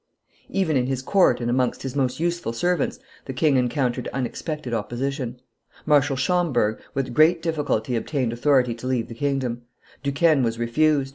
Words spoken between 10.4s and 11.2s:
was refused.